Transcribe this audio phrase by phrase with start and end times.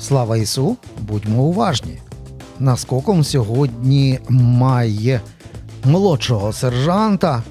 [0.00, 1.98] Слава Ісу, будьмо уважні.
[2.58, 5.20] Наскоком сьогодні має
[5.84, 7.42] молодшого сержанта.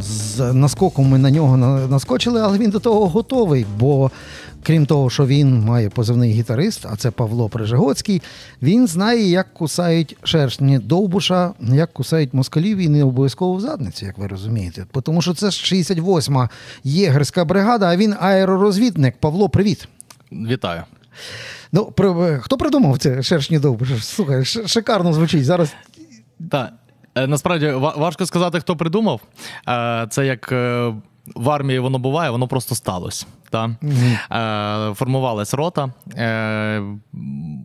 [0.00, 1.56] З наскоком ми на нього
[1.88, 3.66] наскочили, але він до того готовий.
[3.78, 4.10] Бо
[4.68, 8.22] крім того, що він має позивний гітарист, а це Павло Прижигоцький,
[8.62, 14.18] він знає, як кусають шершні довбуша, як кусають москалів і не обов'язково в задниці, як
[14.18, 14.86] ви розумієте.
[15.02, 16.48] Тому що це ж 68-ма
[16.84, 19.16] єгерська бригада, а він аеророзвідник.
[19.20, 19.88] Павло, привіт.
[20.32, 20.82] Вітаю.
[21.72, 23.98] Ну, при, хто придумав це шершні довбуша?
[24.00, 25.44] Слухай, шикарно звучить.
[25.44, 25.74] Зараз
[26.50, 26.72] Так.
[27.14, 29.20] Е, Насправді важко сказати, хто придумав.
[29.68, 30.92] Е, Це як е,
[31.34, 33.26] в армії воно буває, воно просто сталося.
[33.50, 33.70] Та?
[34.90, 35.90] Е, Формувалась рота.
[36.16, 36.82] Е,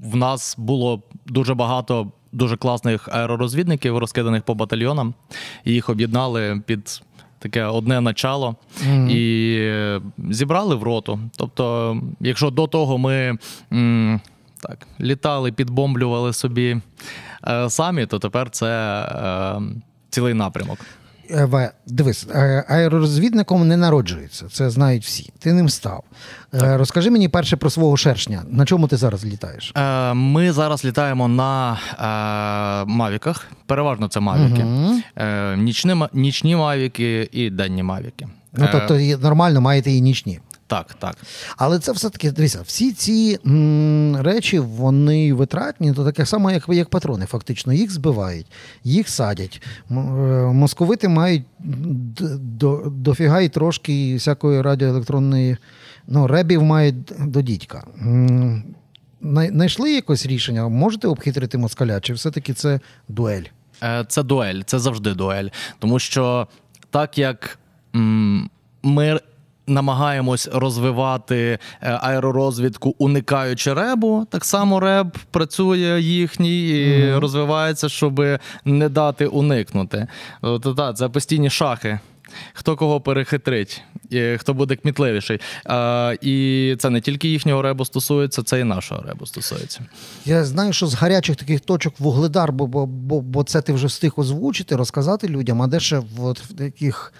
[0.03, 5.13] В нас було дуже багато дуже класних аеророзвідників, розкиданих по батальйонам.
[5.65, 7.01] Їх об'єднали під.
[7.39, 8.55] Таке одне начало
[9.09, 11.19] і е, зібрали в роту.
[11.37, 13.37] Тобто, якщо до того ми
[13.73, 14.21] м,
[14.59, 16.77] так, літали, підбомблювали собі
[17.47, 19.61] е, самі, то тепер це е,
[20.09, 20.77] цілий напрямок.
[21.31, 24.45] Е, дивись, е, аеророзвідником не народжується.
[24.51, 25.33] Це знають всі.
[25.39, 26.03] Ти ним став.
[26.51, 26.79] Так.
[26.79, 28.43] Розкажи мені перше про свого шершня.
[28.49, 29.71] На чому ти зараз літаєш?
[29.75, 33.45] Е, Ми зараз літаємо на е, мавіках.
[33.65, 34.65] Переважно це мавіки.
[35.15, 38.27] Е, нічні, нічні мавіки і денні мавіки.
[38.57, 40.39] Ну, Е, тобто нормально маєте і нічні.
[40.73, 41.17] Так, так.
[41.57, 46.89] Але це все-таки, дивися, всі ці м, речі, вони витратні, то таке саме, як, як
[46.89, 47.73] патрони, фактично.
[47.73, 48.47] Їх збивають,
[48.83, 49.61] їх садять.
[49.91, 49.93] Е,
[50.53, 51.43] Московити мають
[52.39, 55.57] до, дофіга і трошки всякої радіоелектронної,
[56.07, 57.83] ну, ребів мають до дідька.
[58.01, 58.63] М,
[59.21, 59.51] най-
[59.95, 60.67] якось рішення?
[60.69, 63.43] Можете обхитрити москаля, чи все-таки це дуель?
[63.83, 65.47] Е, Це дуель, це завжди дуель.
[65.79, 66.47] Тому що
[66.89, 67.59] так як
[67.95, 68.49] м,
[68.83, 69.19] ми
[69.67, 78.21] намагаємось розвивати е, аеророзвідку, уникаючи ребу, так само реб працює їхній і розвивається, щоб
[78.65, 80.07] не дати уникнути.
[80.41, 81.99] От, та, це постійні шахи.
[82.53, 83.81] Хто кого перехитрить,
[84.37, 85.39] хто буде кмітливіший.
[85.65, 89.79] А, і це не тільки їхнього ребу стосується, це і нашого ребу стосується.
[90.25, 93.87] Я знаю, що з гарячих таких точок вугледар, бо, бо, бо, бо це ти вже
[93.87, 97.13] встиг озвучити, розказати людям, а де ще в таких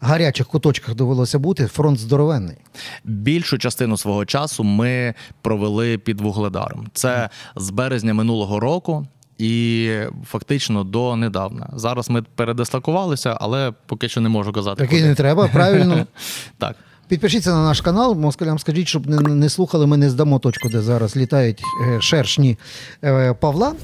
[0.00, 2.56] гарячих куточках довелося бути фронт здоровенний.
[3.04, 6.86] Більшу частину свого часу ми провели під вугледаром.
[6.92, 9.06] Це з березня минулого року.
[9.38, 9.90] І
[10.26, 11.70] фактично до недавна.
[11.72, 14.82] Зараз ми передислокувалися, але поки що не можу казати.
[14.82, 15.08] Такий куди.
[15.08, 16.06] не треба, правильно.
[16.58, 16.76] Так.
[17.08, 20.80] Підпишіться на наш канал, москалям скажіть, щоб не, не слухали, ми не здамо точку, де
[20.82, 22.58] зараз літають е, шершні
[23.04, 23.74] е, Павла.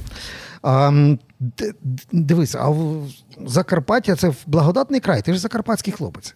[2.13, 3.09] Дивись, а в
[3.47, 6.35] Закарпаття це благодатний край, ти ж закарпатський хлопець.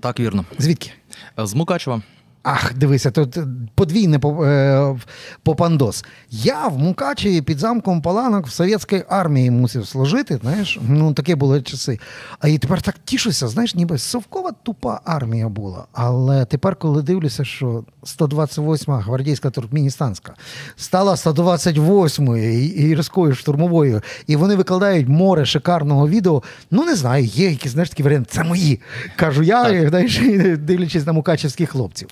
[0.00, 0.44] Так, вірно.
[0.58, 0.90] Звідки?
[1.38, 2.02] З Мукачева.
[2.48, 3.38] Ах, дивися, тут
[3.74, 4.96] подвійне е,
[5.42, 6.04] попандос.
[6.30, 10.38] Я в Мукачеві під замком Паланок в совєтській армії мусив служити.
[10.42, 11.98] Знаєш, ну такі були часи.
[12.40, 15.84] А і тепер так тішуся, знаєш, ніби совкова тупа армія була.
[15.92, 20.34] Але тепер, коли дивлюся, що 128-ма гвардійська туркменістанська
[20.76, 26.42] стала 128-ю і- гірською штурмовою, і вони викладають море шикарного відео.
[26.70, 28.30] Ну не знаю, є якісь знаєш такі варіанти.
[28.32, 28.80] Це мої.
[29.16, 30.18] Кажу я, знаєш,
[30.58, 32.08] дивлячись на мукачевських хлопців.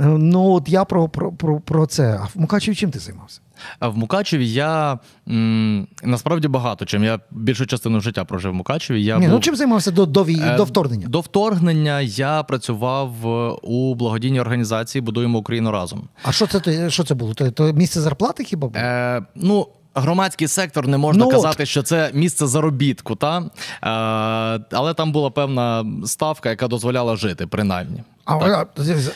[0.00, 2.20] Е, Ну, от я про, про, про, про це.
[2.22, 3.40] А в Мукачеві чим ти займався?
[3.80, 4.98] В Мукачеві я
[5.28, 7.04] м, насправді багато чим.
[7.04, 9.04] Я більшу частину життя прожив в Мукачеві.
[9.04, 11.06] Я Ні, ну чим займався до, до, Е, до вторгнення?
[11.08, 16.08] До вторгнення я працював е, у благодійній організації Будуємо Україну разом.
[16.22, 17.34] А що це, що це було?
[17.34, 18.84] То, то місце зарплати хіба було?
[18.84, 21.34] Е, ну, громадський сектор не можна Ну, от.
[21.34, 23.38] казати, що це місце заробітку, та?
[23.38, 23.48] Е,
[24.72, 28.02] але там була певна ставка, яка дозволяла жити, принаймні.
[28.26, 28.66] А а,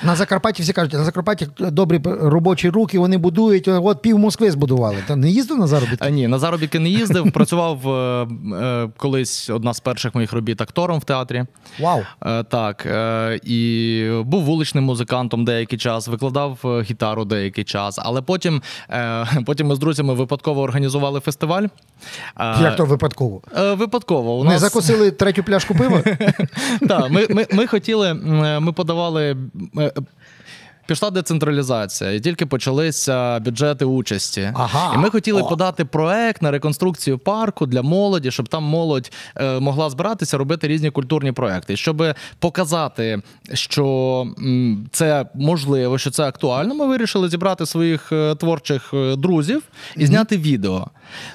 [0.02, 4.96] на Закарпатті всі кажуть, на Закарпатті добрі робочі руки, вони будують, от пів Москви збудували.
[5.06, 6.08] Та не їздив на заробітки?
[6.08, 7.32] Е, Ні, на заробітки не їздив.
[7.32, 8.26] Працював е,
[8.56, 11.44] е, колись одна з перших моїх робіт актором в театрі.
[11.80, 12.00] Вау.
[12.26, 18.22] Е, Так, е, і був вуличним музикантом деякий час, викладав е, гітару деякий час, але
[18.22, 21.66] потім, е, потім ми з друзями випадково організували фестиваль.
[22.62, 23.42] Як то випадково?
[23.58, 24.34] е, Випадково.
[24.38, 26.02] У Не закусили третю пляшку пива?
[26.88, 28.14] Так, ми, ми, ми хотіли,
[28.60, 28.99] ми подавали.
[29.08, 29.34] Е,
[30.90, 34.52] Пішла децентралізація, і тільки почалися бюджети участі.
[34.54, 34.94] Ага.
[34.94, 35.48] І ми хотіли О.
[35.48, 40.90] подати проект на реконструкцію парку для молоді, щоб там молодь е, могла збиратися, робити різні
[40.90, 41.76] культурні проекти.
[41.76, 42.04] Щоб
[42.38, 43.22] показати,
[43.54, 49.62] що м, це можливо, що це актуально, ми вирішили зібрати своїх е, творчих е, друзів
[49.96, 50.86] і зняти відео.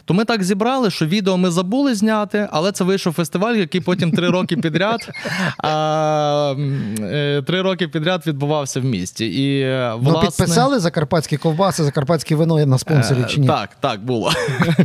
[0.05, 4.11] То ми так зібрали, що відео ми забули зняти, але це вийшов фестиваль, який потім
[4.11, 5.09] три роки підряд,
[5.57, 6.55] а,
[6.99, 9.25] е, три роки підряд відбувався в місті.
[9.25, 10.29] І, Ну, власне...
[10.29, 13.47] підписали закарпатські ковбаси, закарпатське вино на спонсорі Е, чи ні?
[13.47, 14.31] Так, так, було.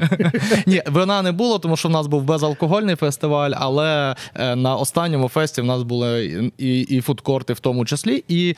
[0.66, 5.28] Ні, вина не було, тому що в нас був безалкогольний фестиваль, але е, на останньому
[5.28, 8.24] фесті в нас були і, і фудкорти в тому числі.
[8.28, 8.56] І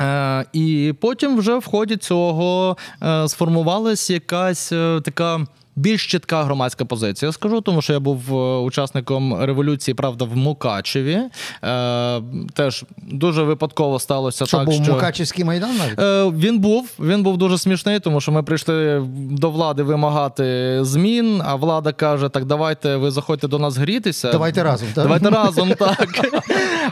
[0.00, 5.46] Е, і потім вже в ході цього е, сформувалась якась е, така.
[5.76, 11.20] Більш чітка громадська позиція, скажу, тому що я був е, учасником революції, правда, в Мукачеві.
[11.64, 12.22] Е,
[12.54, 15.98] теж дуже випадково сталося Що так, був що Мукачівський майдан навіть?
[15.98, 16.90] Е, він був.
[17.00, 21.42] Він був дуже смішний, тому що ми прийшли до влади вимагати змін.
[21.44, 24.32] А влада каже: так давайте ви заходьте до нас грітися.
[24.32, 25.04] Давайте разом, так?
[25.04, 26.08] Давайте разом, так.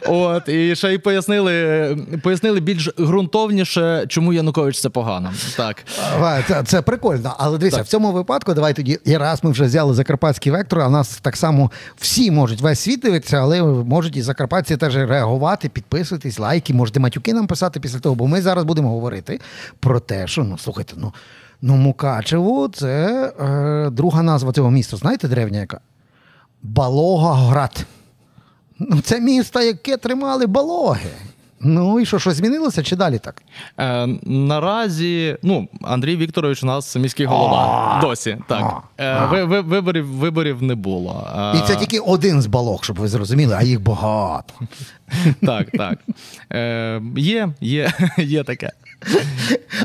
[0.09, 5.33] От і ще й пояснили, пояснили більш ґрунтовніше, чому Янукович це погано.
[5.57, 5.85] Так.
[6.49, 7.35] Це, це прикольно.
[7.39, 10.89] Але дивіться, в цьому випадку, давай тоді, і раз ми вже взяли закарпатський вектор, а
[10.89, 16.39] нас так само всі можуть весь світ дивитися, але можуть і закарпатці теж реагувати, підписуватись,
[16.39, 19.41] лайки, можете матюки нам писати після того, бо ми зараз будемо говорити
[19.81, 21.13] про те, що ну слухайте, ну.
[21.63, 24.97] Ну, Мукачево це е, друга назва цього міста.
[24.97, 25.81] Знаєте, древня яка?
[26.63, 27.87] Балогоград.
[28.79, 31.11] Ну, це місто, яке тримали балоги.
[31.61, 33.43] Ну і що, що змінилося чи далі так?
[33.79, 37.99] Е, наразі, ну, Андрій Вікторович у нас міський голова.
[38.01, 38.39] Досі.
[38.47, 38.83] Так.
[38.99, 41.29] Е, ви, ви, виборів, виборів не було.
[41.55, 44.55] Е, І це тільки один з балок, щоб ви зрозуміли, а їх багато.
[45.43, 45.99] Так, так.
[46.53, 48.71] Е, є, є, є таке.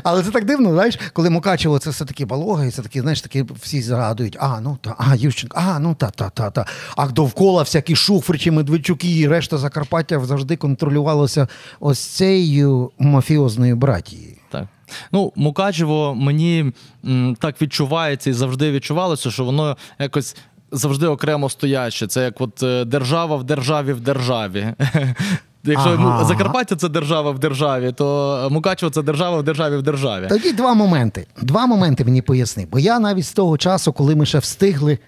[0.02, 3.20] Але це так дивно, знаєш, коли Мукачево це все таки балога, і це такі, знаєш,
[3.20, 6.66] такі всі згадують, а, ну та, а, Ющенко, а, ну та, та, та, та.
[6.96, 11.48] А довкола всякі Шуфричі, Медведчуки і решта Закарпаття завжди контролювалося
[11.80, 14.36] ось цією мафіозною братією.
[14.50, 14.66] Так.
[15.12, 16.72] Ну, Мукачево мені
[17.04, 20.36] м, так відчувається і завжди відчувалося, що воно якось.
[20.72, 22.06] Завжди окремо стояче.
[22.06, 24.66] Це як от е, держава в державі в державі.
[25.66, 26.18] Якщо Ага.
[26.20, 30.26] ну, Закарпаття це держава в державі, то Мукачево це держава в державі в державі.
[30.28, 31.26] Тоді два моменти.
[31.42, 32.66] Два моменти мені поясни.
[32.72, 34.98] Бо я навіть з того часу, коли ми ще встигли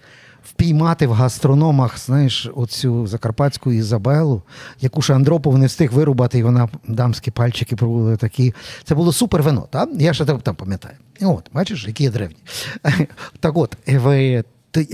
[0.43, 4.41] впіймати в гастрономах, знаєш, оцю закарпатську Ізабелу,
[4.81, 8.53] яку ще Андропов не встиг вирубати, і вона дамські пальчики пробували такі.
[8.83, 9.89] Це було супер вино, так?
[9.99, 10.95] Я ще там пам'ятаю.
[11.21, 12.37] От, бачиш, які я древні.
[13.39, 14.43] Так от, ви.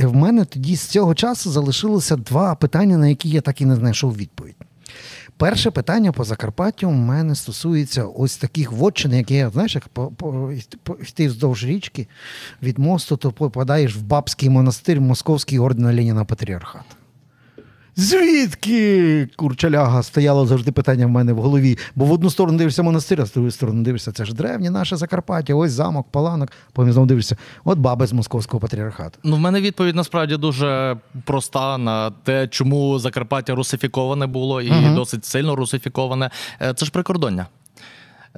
[0.03, 3.75] В мене тоді з цього часу залишилося два питання, на які я так і не
[3.75, 4.55] знайшов відповідь.
[5.37, 10.51] Перше питання по Закарпаттю у мене стосується ось таких вотчин, які я, знаєш, як по,
[11.01, 12.07] йти вздовж річки
[12.61, 16.85] від мосту, то попадаєш в Бабський монастир, Московський орден Леніна Патріархат.
[17.95, 21.77] Звідки курчаляга стояло завжди питання в мене в голові?
[21.95, 24.95] Бо в одну сторону дивишся монастир, а з другої сторони дивишся, це ж древнє наше
[24.97, 26.49] Закарпаття, ось замок, паланок.
[26.73, 29.19] Потім знову дивишся, от баби з московського патріархату.
[29.23, 34.95] Ну, в мене відповідь насправді дуже проста на те, чому Закарпаття русифіковане було і Мгм.
[34.95, 36.29] досить сильно русифіковане.
[36.61, 37.47] Е, Це ж прикордоння.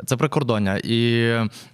[0.05, 0.77] Це прикордоння.
[0.83, 1.21] І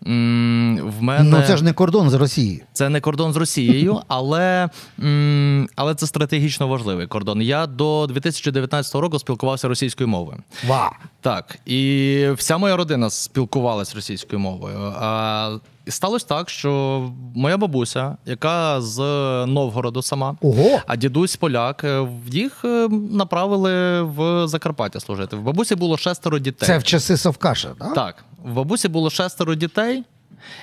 [0.07, 2.63] м, в мене Ну це ж не кордон з Росії.
[2.73, 4.69] це не кордон з Росією, але,
[5.03, 7.41] м, але це стратегічно важливий кордон.
[7.41, 10.37] Я до 2019 року спілкувався російською мовою.
[10.67, 10.91] Ва!
[11.21, 14.93] Так, і вся моя родина спілкувалась російською мовою.
[14.99, 18.99] А і сталося так, що моя бабуся, яка з
[19.45, 20.81] Новгороду сама, Ого!
[20.87, 25.35] а дідусь поляк, е, їх е, направили в Закарпаття служити.
[25.35, 26.67] В бабусі було шестеро дітей.
[26.67, 27.93] Це в часи Совкаша, так?
[27.93, 30.03] Так, в бабусі було шестеро дітей.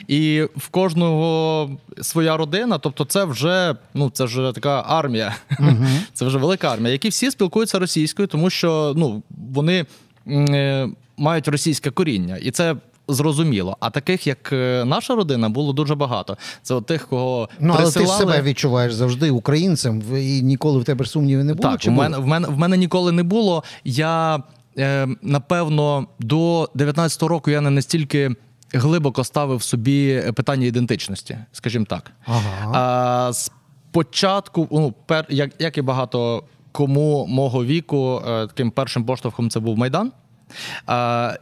[0.08, 1.70] І в кожного
[2.02, 5.36] своя родина, тобто це вже ну це вже така армія,
[6.12, 9.22] це вже велика армія, які всі спілкуються російською, тому що ну
[9.52, 9.86] вони
[10.26, 12.76] е, мають російське коріння, і це
[13.12, 13.76] зрозуміло.
[13.80, 16.36] А таких, як е, наша родина, було дуже багато.
[16.62, 21.04] Це от тих, кого Ну, але ти себе відчуваєш завжди українцем, і ніколи в тебе
[21.04, 21.70] сумнівів не було.
[21.70, 22.02] Так, чи в було?
[22.02, 23.64] мене, в, мене, в мене ніколи не було.
[23.84, 24.42] Я,
[24.78, 28.30] е, напевно, до 19-го року я не настільки
[28.72, 32.10] глибоко ставив собі питання ідентичності, скажімо так.
[32.26, 32.70] Ага.
[32.72, 39.50] А, спочатку, ну, пер, як, як і багато кому мого віку, е, таким першим поштовхом
[39.50, 40.12] це був Майдан.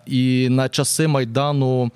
[0.06, 1.90] І на часи Майдану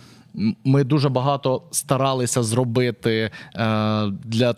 [0.64, 4.54] ми дуже багато старалися зробити е, для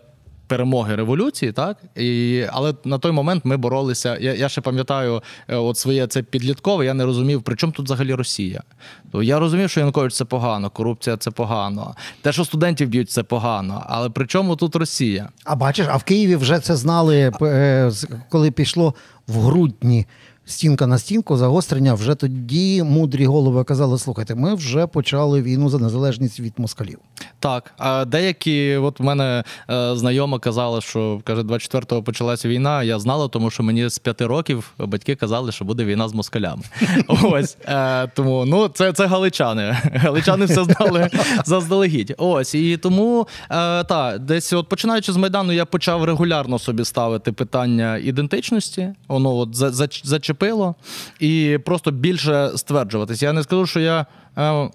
[0.47, 1.77] перемоги революції, так?
[1.95, 4.17] І, але на той момент ми боролися.
[4.21, 7.85] Я, я ще пам'ятаю, е, от своє це підліткове, я не розумів, при чому тут
[7.85, 8.63] взагалі Росія.
[9.11, 11.95] То я розумів, що Янукович це погано, корупція це погано.
[12.21, 13.83] Те, що студентів б'ють, це погано.
[13.87, 15.29] Але при чому тут Росія?
[15.43, 17.91] А бачиш, а в Києві вже це знали, е,
[18.29, 18.93] коли пішло
[19.27, 20.05] в грудні
[20.45, 21.93] стінка на стінку, загострення.
[21.93, 26.99] Вже тоді мудрі голови казали: слухайте, ми вже почали війну за незалежність від москалів.
[27.39, 32.83] Так, а деякі, от в мене е, знайома казала, що каже, 24-го почалася війна.
[32.83, 36.61] Я знала, тому що мені з п'яти років батьки казали, що буде війна з москалями.
[37.23, 39.77] Ось е, тому ну це це галичани.
[39.93, 41.09] Галичани все знали
[41.45, 42.13] заздалегідь.
[42.17, 47.31] Ось і тому е, та десь, от починаючи з майдану, я почав регулярно собі ставити
[47.31, 48.89] питання ідентичності.
[49.07, 49.87] Воно от за, за,
[50.35, 50.75] зачепило
[51.19, 53.23] і просто більше стверджуватись.
[53.23, 54.05] Я не скажу, що я.
[54.37, 54.69] Е,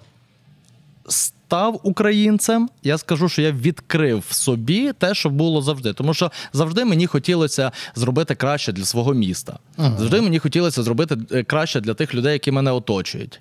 [1.09, 5.93] став українцем, я скажу, що я відкрив в собі те, що було завжди.
[5.93, 9.59] Тому що завжди мені хотілося зробити краще для свого міста.
[9.76, 9.97] Ага.
[9.99, 13.40] Завжди мені хотілося зробити е, краще для тих людей, які мене оточують.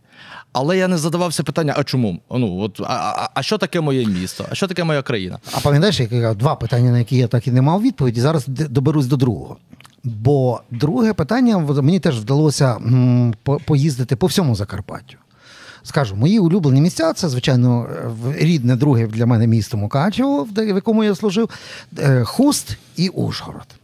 [0.53, 2.19] Але я не задавався питання: а чому?
[2.31, 4.45] Ну от а, а, а що таке моє місто?
[4.51, 5.39] А що таке моя країна?
[5.51, 8.21] А пам'ятаєш, я два питання, на які я так і не мав відповіді.
[8.21, 9.57] Зараз доберусь до другого.
[10.03, 12.77] Бо друге питання мені теж вдалося
[13.65, 15.17] поїздити по всьому Закарпаттю.
[15.83, 17.89] Скажу, мої улюблені місця це, звичайно,
[18.37, 21.49] рідне друге для мене місто Мукачево, в якому я служив,
[21.99, 23.78] е, Хуст і Ужгород.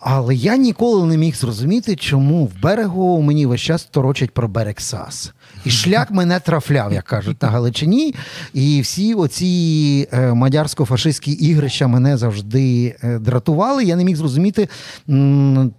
[0.00, 4.74] Але я ніколи не міг зрозуміти, чому в берегу мені весь час торочать про берег
[4.78, 5.32] Сас.
[5.64, 8.14] І шлях мене трафляв, як кажуть, на Галичині.
[8.54, 13.84] І всі оці е, мадярсько-фашистські ігрища мене завжди е, дратували.
[13.84, 14.68] Я не міг зрозуміти,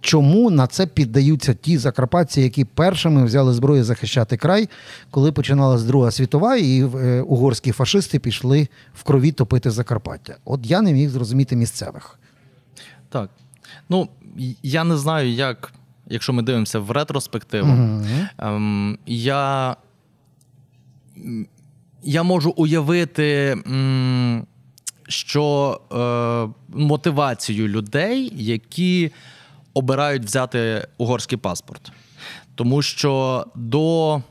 [0.00, 4.68] чому на це піддаються ті закарпатці, які першими взяли зброю захищати край,
[5.10, 10.36] коли починалась Друга світова, і е, угорські фашисти пішли в крові топити Закарпаття.
[10.44, 12.18] От я не міг зрозуміти місцевих.
[13.08, 13.30] Так.
[13.92, 14.08] Ну,
[14.62, 15.72] я не знаю, як,
[16.06, 18.28] якщо ми дивимося в ретроспективу, mm-hmm.
[18.38, 19.76] ем, я
[22.02, 24.46] я можу уявити, м,
[25.08, 29.10] що е, мотивацію людей, які
[29.74, 31.92] обирають взяти угорський паспорт.
[32.54, 34.22] Тому що до.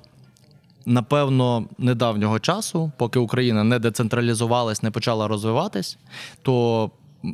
[0.85, 5.97] Напевно, недавнього часу, поки Україна не децентралізувалась, не почала розвиватись,
[6.41, 6.91] то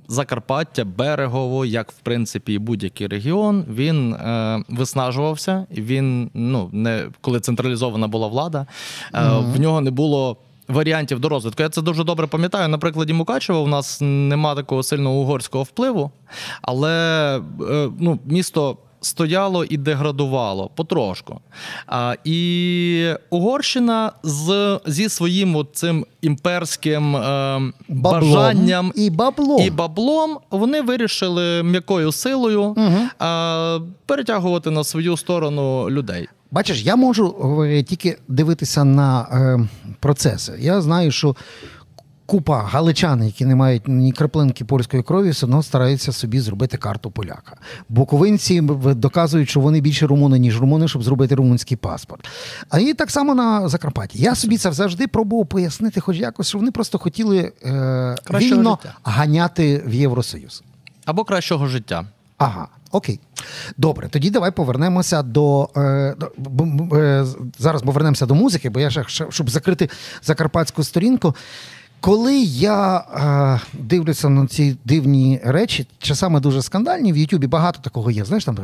[0.07, 5.65] Закарпаття, берегово, як в принципі і будь-який регіон, він е, виснажувався.
[5.71, 8.67] Він ну не коли централізована була влада,
[9.13, 9.53] е, mm-hmm.
[9.53, 10.37] в нього не було.
[10.67, 11.63] Варіантів до розвитку.
[11.63, 12.67] Я це дуже добре пам'ятаю.
[12.67, 16.11] На прикладі Мукачева у нас нема такого сильного угорського впливу,
[16.61, 16.91] але
[17.69, 21.39] е, ну, місто стояло і деградувало потрошку.
[21.87, 30.81] А, І Угорщина з, зі своїм цим імперським е, бажанням і баблом і баблом вони
[30.81, 33.27] вирішили м'якою силою угу.
[33.27, 36.27] е, перетягувати на свою сторону людей.
[36.51, 37.35] Бачиш, я можу
[37.87, 39.67] тільки дивитися на е,
[39.99, 40.53] процеси.
[40.59, 41.35] Я знаю, що
[42.27, 47.11] купа галичан, які не мають ні краплинки польської крові, все одно стараються собі зробити карту
[47.11, 47.55] поляка.
[47.89, 48.61] Буковинці
[48.95, 52.27] доказують, що вони більше румуни, ніж румуни, щоб зробити румунський паспорт.
[52.69, 54.19] А і так само на Закарпатті.
[54.21, 58.97] Я собі це завжди пробував пояснити, хоч якось, що вони просто хотіли е, вільно життя.
[59.03, 60.63] ганяти в Євросоюз.
[61.05, 62.05] Або кращого життя.
[62.37, 63.19] Ага, окей.
[63.77, 65.69] Добре, тоді давай повернемося до.
[65.75, 66.15] Е,
[66.93, 67.25] е,
[67.59, 69.89] зараз повернемося до музики, бо я ще щоб закрити
[70.23, 71.35] закарпатську сторінку.
[71.99, 78.11] Коли я е, дивлюся на ці дивні речі, часами дуже скандальні, в Ютубі багато такого
[78.11, 78.25] є.
[78.25, 78.57] Знаєш, там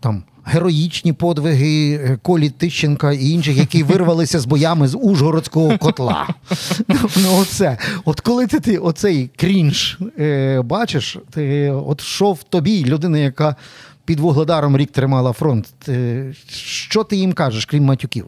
[0.00, 6.28] там героїчні подвиги е, Колі Тищенка і інших, які вирвалися з боями з Ужгородського котла.
[7.16, 7.78] Ну, оце.
[8.04, 13.56] От коли ти, ти оцей крінж е, бачиш, ти, от що в тобі, людина, яка
[14.04, 16.26] під вугледаром рік тримала фронт, ти,
[16.66, 18.26] що ти їм кажеш, крім матюків?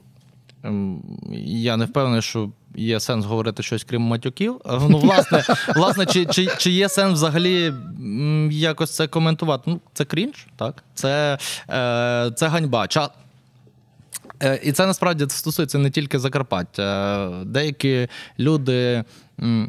[0.65, 1.03] Ем,
[1.47, 4.61] я не впевнений, що є сенс говорити щось крім матюків.
[4.67, 5.45] Е, ну, власне,
[5.77, 7.75] власне, чи чи, чи є сенс взагалі
[8.51, 9.63] якось це коментувати?
[9.67, 10.85] Ну, Це крінж, так?
[10.95, 11.39] Це
[11.71, 12.87] е, це ганьба.
[12.87, 13.09] Ча...
[14.43, 17.31] Е, і це насправді стосується не тільки Закарпаття.
[17.45, 19.05] Деякі люди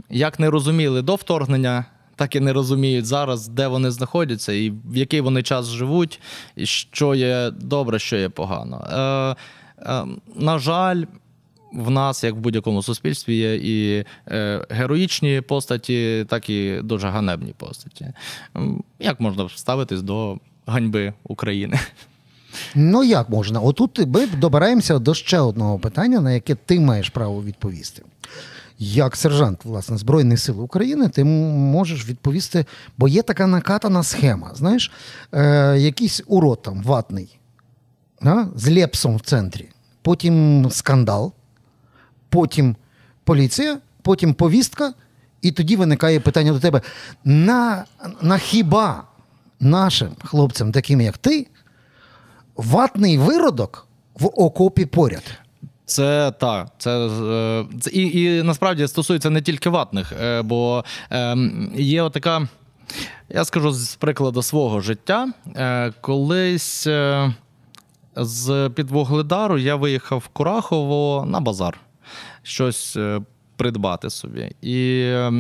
[0.10, 1.86] як не розуміли до вторгнення.
[2.16, 6.20] Так і не розуміють зараз, де вони знаходяться, і в який вони час живуть,
[6.56, 8.88] і що є добре, що є погано.
[8.92, 9.36] Е, е,
[10.36, 11.04] На жаль,
[11.74, 17.54] в нас, як в будь-якому суспільстві, є і е, героїчні постаті, так і дуже ганебні
[17.58, 18.14] постаті.
[19.00, 21.80] Як можна ставитись до ганьби України?
[22.76, 23.60] Ну, як можна?
[23.60, 28.04] Отут ми добираємося до ще одного питання, на яке ти маєш право відповісти.
[28.80, 32.66] Як сержант власне Збройних сил України, ти можеш відповісти,
[32.98, 34.52] бо є така накатана схема.
[34.56, 34.92] Знаєш,
[35.32, 37.40] е, якийсь урод там ватний,
[38.22, 39.70] а, з лепсом в центрі,
[40.02, 41.34] потім скандал,
[42.30, 42.76] потім
[43.24, 44.94] поліція, потім повістка,
[45.42, 46.82] і тоді виникає питання до тебе:
[47.24, 47.86] на,
[48.22, 49.04] на хіба
[49.60, 51.48] нашим хлопцям, таким як ти,
[52.56, 53.88] ватний виродок
[54.20, 55.24] в окопі поряд.
[55.86, 57.10] Це так, це,
[57.82, 61.38] це і, і насправді стосується не тільки ватних, е, бо е,
[61.76, 62.48] є така,
[63.30, 65.28] я скажу з прикладу свого життя.
[65.56, 66.88] Е, колись
[68.16, 71.80] з під Вугледару я виїхав в Курахово на базар
[72.44, 73.22] щось е,
[73.56, 74.52] придбати собі.
[74.62, 75.32] І е,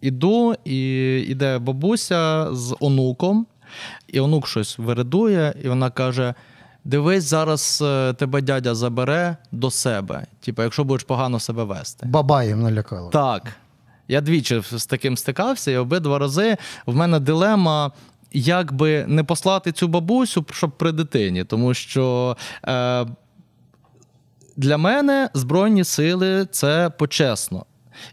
[0.00, 3.46] іду, і іде бабуся з онуком,
[4.08, 6.34] і онук щось виридує, і вона каже.
[6.84, 10.26] Дивись, зараз е, тебе дядя забере до себе.
[10.40, 12.06] Типу, якщо будеш погано себе вести.
[12.06, 13.10] Бабаєм налякало.
[13.10, 13.42] Так.
[14.08, 17.92] Я двічі з таким стикався, і обидва рази в мене дилема.
[18.32, 23.06] Як би не послати цю бабусю, щоб при дитині, тому що е,
[24.56, 27.66] для мене Збройні сили це почесно.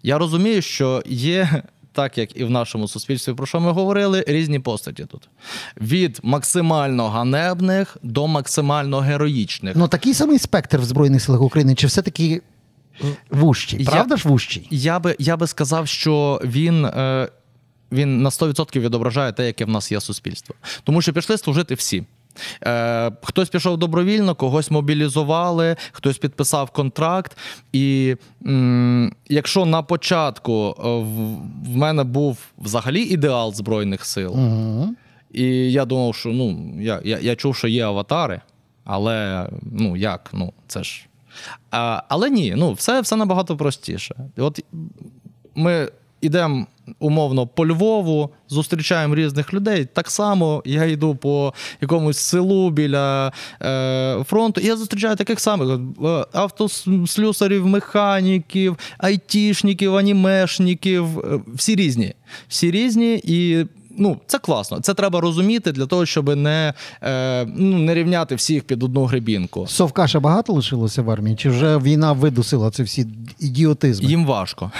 [0.04, 1.64] Я розумію, що є
[1.98, 5.30] так як і в нашому суспільстві, про що ми говорили, різні постаті тут:
[5.82, 9.76] від максимально ганебних до максимально героїчних.
[9.76, 12.42] Ну такий самий спектр в Збройних силах України, чи все-таки
[13.32, 13.86] вущий?
[13.86, 14.68] Правда я, ж вущий?
[14.72, 16.86] Я би я би сказав, що він.
[16.86, 17.30] Е,
[17.91, 20.56] він на 100% відображає те, яке в нас є суспільство.
[20.84, 22.03] Тому що пішли служити всі.
[22.63, 27.38] Е, Хтось пішов добровільно, когось мобілізували, хтось підписав контракт.
[27.74, 28.15] І
[28.46, 31.36] м, якщо на початку е, в,
[31.74, 34.89] в мене був взагалі ідеал Збройних сил, угу.
[35.32, 38.41] і я думав, що ну, я я, я чув, що є аватари,
[38.86, 40.29] але ну як?
[40.34, 41.08] Ну, це ж.
[41.72, 44.15] А, Але ні, ну все все набагато простіше.
[44.38, 44.60] От
[45.56, 45.89] ми
[46.22, 46.66] йдемо
[47.00, 49.88] умовно по Львову, зустрічаємо різних людей.
[49.94, 53.32] Так само я йду по якомусь селу біля
[53.62, 61.20] е, фронту, і я зустрічаю таких самих е, автослюсарів, механіків, айтішників, анімешників.
[61.20, 62.14] Е, всі різні.
[62.48, 63.66] Всі різні і.
[64.00, 64.80] Ну, це класно.
[64.80, 69.68] Це треба розуміти для того, щоб не е, ну, не рівняти всіх під одну грибінку.
[69.68, 71.36] Совка ще багато лишилося в армії?
[71.36, 73.08] Чи вже війна видусила це всі
[73.40, 74.10] ідіотизми?
[74.10, 74.72] Їм важко.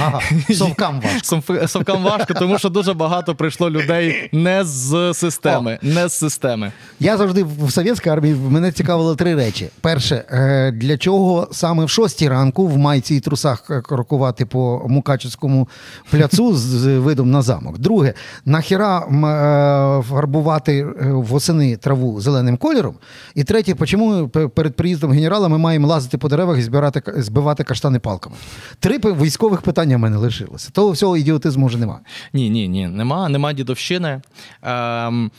[0.00, 0.20] Ага,
[0.54, 1.68] совкам важко.
[1.68, 5.78] Совкам важко, тому що дуже багато прийшло людей не з системи.
[5.82, 5.86] О.
[5.86, 6.72] Не з системи.
[7.00, 11.90] Я завжди в совєтській армії мене цікавило три речі: перше, е, для чого саме в
[11.90, 15.68] шостій ранку в майці і трусах е, крокувати по Мукачевському
[16.10, 17.78] пляцу з видом на замок.
[17.78, 22.94] Друге, нахіра е, фарбувати восени траву зеленим кольором.
[23.34, 27.98] І третє, чому перед приїздом генерала ми маємо лазити по деревах і збирати збивати каштани
[27.98, 28.36] палками.
[28.80, 30.70] Три військових питання в мене лишилося.
[30.70, 32.00] Того всього ідіотизму вже немає.
[32.32, 34.20] Ні, ні, ні, нема, нема дідовщини.
[34.62, 35.30] Ем,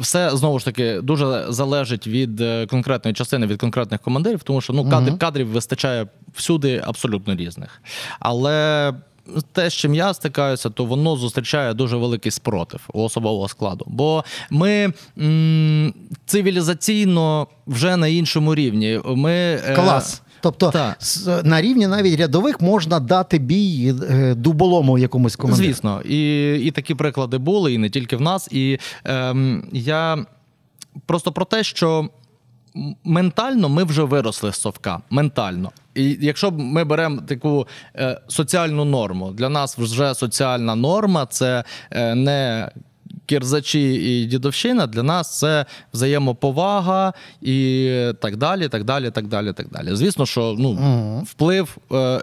[0.00, 4.72] все знову ж таки дуже залежить від е, конкретної частини, від конкретних командирів, тому що
[4.72, 7.82] ну кадрів, кадрів вистачає всюди абсолютно різних.
[8.20, 8.92] Але.
[9.52, 13.84] Те, з чим я стикаюся, то воно зустрічає дуже великий спротив у особового складу.
[13.88, 15.94] Бо ми м-
[16.26, 19.00] цивілізаційно вже на іншому рівні.
[19.04, 20.22] Ми е, Клас.
[20.44, 20.98] Тобто так.
[21.44, 25.66] на рівні навіть рядових можна дати бій е, дуболому якомусь командиру.
[25.66, 28.48] Звісно, і і такі приклади були, і не тільки в нас.
[28.52, 30.24] І ем, я
[31.06, 32.08] просто про те, що
[33.04, 35.00] ментально ми вже виросли з совка.
[35.10, 35.72] Ментально.
[35.94, 42.14] І якщо ми беремо таку е, соціальну норму, для нас вже соціальна норма це е,
[42.14, 42.70] не
[43.26, 48.68] кірзачі і дідовщина для нас це взаємоповага і так далі.
[48.68, 49.88] так далі, так далі, так далі.
[49.92, 50.72] Звісно, що ну,
[51.26, 52.20] вплив е,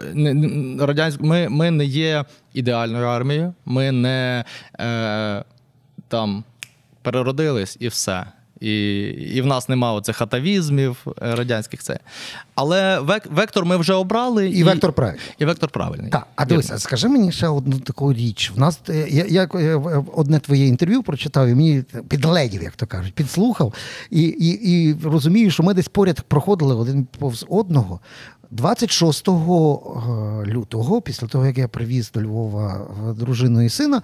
[0.80, 1.20] радянськ...
[1.20, 2.24] ми, ми не є
[2.54, 4.44] ідеальною армією, ми не
[4.80, 5.44] е,
[6.08, 6.44] там
[7.02, 8.24] переродились і все
[8.62, 9.02] і
[9.34, 11.82] і в нас немає оцих атавізмів е, радянських.
[11.82, 11.98] це.
[12.54, 14.48] Але век, вектор ми вже обрали.
[14.48, 15.20] І, і вектор правильний.
[15.38, 16.10] І вектор правильний.
[16.10, 18.52] Так, А дивися, скажи мені ще одну таку річ.
[18.56, 19.76] В нас е, я, я, я
[20.14, 23.74] одне твоє інтерв'ю прочитав, і мені підледів, як то кажуть, підслухав,
[24.10, 28.00] і, і, і розумію, що ми десь поряд проходили один повз одного.
[28.52, 29.32] 26 е,
[30.46, 34.02] лютого, після того, як я привіз до Львова е, дружину і сина,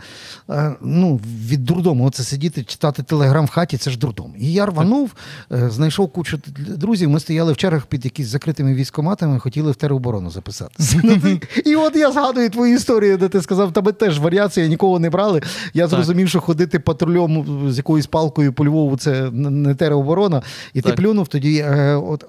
[0.50, 4.34] е, ну, від дурдому оце сидіти, читати телеграм в хаті, це ж дурдом.
[4.38, 5.14] І я рванув,
[5.50, 7.10] знайшов кучу друзів.
[7.10, 11.02] Ми стояли в чергах під якісь закритими військоматами, хотіли в тероборону записатися.
[11.64, 15.42] І от я згадую твою історію, де ти сказав, тебе теж варіація, нікого не брали.
[15.74, 20.42] Я зрозумів, що ходити патрульом з якоюсь палкою по Львову це не тероборона.
[20.74, 21.64] І ти плюнув тоді.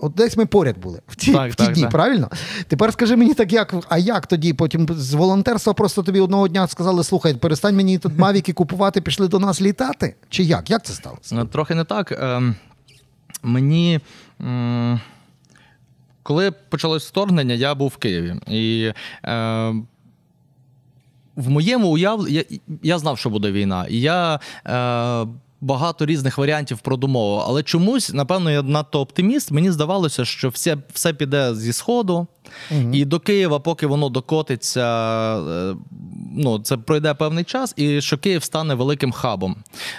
[0.02, 1.32] От десь ми поряд були в ті
[1.74, 2.09] дні, правильно?
[2.10, 2.30] Правильно?
[2.68, 4.54] Тепер скажи мені так, як, а як тоді?
[4.54, 9.28] Потім з волонтерства просто тобі одного дня сказали: слухай, перестань мені тут мавіки купувати, пішли
[9.28, 10.16] до нас літати?
[10.30, 10.70] Чи як?
[10.70, 11.36] Як це сталося?
[11.36, 12.12] Ну, трохи не так.
[12.12, 12.56] Ем,
[13.44, 14.00] мені.
[16.24, 18.36] Коли почалось вторгнення, я був в Києві.
[18.48, 18.94] І
[19.26, 19.74] е,
[21.36, 22.44] в моєму уявленні я,
[22.84, 23.86] я знав, що буде війна.
[23.90, 25.28] І я е,
[25.62, 27.00] багато різних варіантів про.
[27.48, 29.52] Але чомусь, напевно, я надто оптиміст.
[29.52, 32.28] Мені здавалося, що все все піде зі сходу,
[32.72, 32.90] угу.
[32.94, 34.82] і до Києва, поки воно докотиться,
[35.38, 35.76] е,
[36.38, 39.56] ну це пройде певний час, і що Київ стане великим хабом,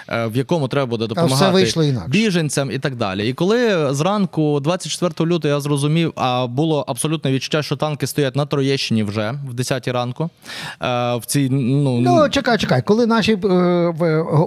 [0.09, 1.73] е, в якому треба буде допомагати
[2.07, 3.29] біженцям і так далі.
[3.29, 8.45] І коли зранку, 24 лютого, я зрозумів, а було абсолютне відчуття, що танки стоять на
[8.45, 10.29] Троєщині вже в 10 ранку.
[10.81, 13.37] Е, в цій, ну, ну чекай, чекай, коли наші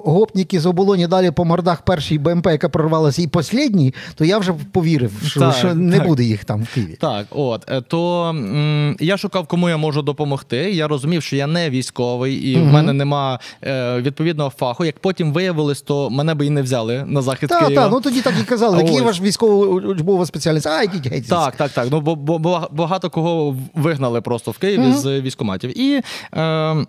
[0.05, 4.53] гопніки з оболоні далі по мордах першій БМП, яка прорвалася, і послідній, то я вже
[4.73, 6.07] повірив, що, так, що не так.
[6.07, 6.97] буде їх там в Києві.
[7.01, 10.57] Так, от то м- я шукав, кому я можу допомогти.
[10.57, 12.64] Я розумів, що я не військовий, і угу.
[12.64, 14.85] в мене нема е, відповідного фаху.
[14.85, 17.83] Як потім виявилось, то мене би і не взяли на захід та, Києва.
[17.83, 18.79] Так, ну тоді так і казали.
[18.79, 20.67] Який ваш військово-учбова спеціальність?
[20.67, 21.29] А, йдіть геть.
[21.29, 21.88] Так, так, так.
[21.90, 24.99] Ну бо, бо багато кого вигнали просто в Києві угу.
[24.99, 25.79] з військоматів.
[25.81, 26.03] І
[26.37, 26.87] е,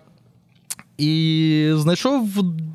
[0.98, 2.28] і знайшов,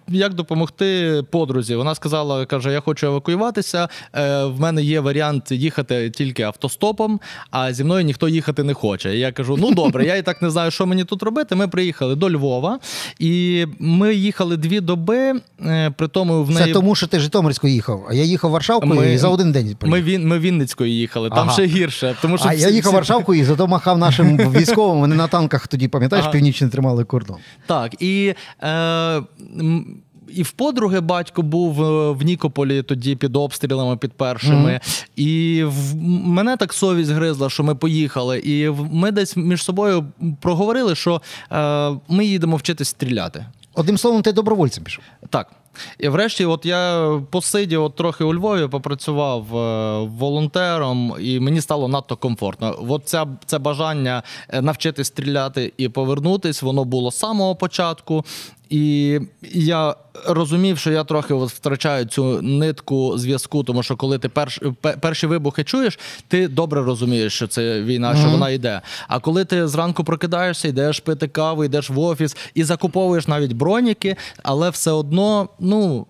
[0.08, 1.76] як допомогти подрузі.
[1.76, 3.88] Вона сказала: каже: Я хочу евакуюватися.
[4.14, 7.20] Е, в мене є варіант їхати тільки автостопом,
[7.52, 9.18] а зі мною ніхто їхати не хоче.
[9.18, 11.56] Я кажу: ну добре, я і так не знаю, що мені тут робити.
[11.56, 12.80] Ми приїхали до Львова,
[13.20, 15.34] і ми їхали дві доби.
[15.66, 16.66] Е, при тому в неї...
[16.66, 19.14] Це тому, що ти Житомирською їхав, а я їхав Варшавкою ми...
[19.14, 19.76] і за один день.
[19.82, 20.28] Ми Він...
[20.28, 21.54] ми Вінницькою їхали, там ага.
[21.54, 22.16] ще гірше.
[22.22, 22.62] Тому що А всі...
[22.62, 25.00] я їхав Варшавкою і зато махав нашим військовим.
[25.00, 26.34] Вони на танках тоді пам'ятаєш, ага.
[26.34, 27.38] північні тримали кордон.
[27.68, 28.02] Так.
[28.02, 28.36] І і.
[28.64, 29.24] Е,
[30.34, 34.72] і в подруги батько був е, в Нікополі тоді під обстрілами, під першими.
[34.72, 35.06] Mm-hmm.
[35.16, 38.40] І в мене так совість гризла, що ми поїхали.
[38.40, 40.06] І ми десь між собою
[40.42, 41.22] проговорили, що
[41.52, 43.46] е, ми їдемо вчитись стріляти.
[43.74, 45.04] Одним словом, ти добровольцем пішов.
[45.30, 45.52] Так.
[46.00, 51.88] І врешті, от я посидів от трохи у Львові, попрацював е, волонтером, і мені стало
[51.88, 52.86] надто комфортно.
[52.90, 58.26] От ця, це бажання е, навчитись стріляти і повернутись, воно було з самого початку.
[58.72, 59.20] І
[59.54, 59.96] я
[60.28, 64.62] розумів, що я трохи от втрачаю цю нитку зв'язку, тому що коли ти перш,
[65.00, 68.32] перші вибухи чуєш, ти добре розумієш, що це війна, що mm-hmm.
[68.32, 68.82] вона йде.
[69.08, 74.16] А коли ти зранку прокидаєшся, йдеш пити каву, йдеш в офіс і закуповуєш навіть броніки,
[74.44, 76.06] але все одно, ну.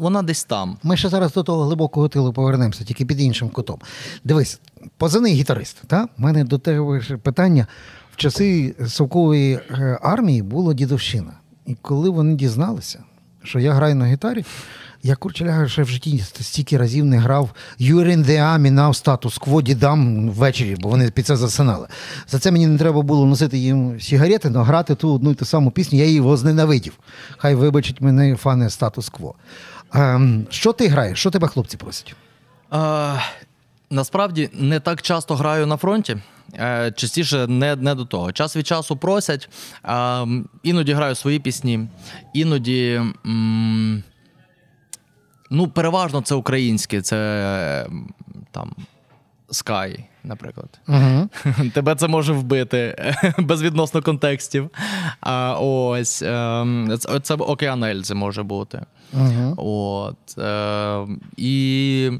[0.00, 0.76] Вона десь там.
[0.82, 3.78] Ми ще зараз до того глибокого тилу повернемося, тільки під іншим кутом.
[4.24, 4.60] Дивись,
[4.96, 5.82] позивний гітарист.
[5.86, 6.08] Та?
[6.18, 7.66] У мене до тебе питання.
[8.12, 11.32] В часи совкової е, армії було дідовщина.
[11.70, 13.02] І коли вони дізналися,
[13.42, 14.44] що я граю на гітарі,
[15.02, 19.38] я курчеляга ще в житті стільки разів не грав You're in the Army, now статус
[19.38, 21.88] кво дідам ввечері, бо вони під це засинали.
[22.28, 25.44] За це мені не треба було носити їм сігарети, але грати ту одну і ту
[25.44, 26.92] саму пісню, я її возненавидів.
[27.38, 29.34] Хай вибачить мене фани статус-кво.
[29.94, 31.18] Ем, що ти граєш?
[31.18, 32.14] Що тебе хлопці просять?
[32.70, 33.16] А,
[33.90, 36.16] Насправді не так часто граю на фронті.
[36.54, 38.32] Е, частіше не не до того.
[38.32, 39.48] Час від часу просять,
[39.82, 40.26] а,
[40.62, 41.88] іноді граю свої пісні,
[42.34, 43.02] іноді.
[43.26, 44.02] М-
[45.50, 47.86] ну, переважно це українське, це
[48.50, 48.74] там
[49.48, 50.80] Sky, наприклад.
[50.88, 51.70] Uh-huh.
[51.72, 54.70] Тебе це може вбити безвідносно контекстів.
[55.20, 58.82] А, Ось ем, це, Океан Ельзи може бути.
[59.18, 59.54] Uh-huh.
[59.56, 62.10] От, е, І